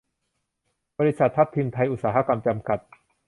[0.97, 2.79] บริษัท ทับทิมไทยอุตสาหกรรม จำกัด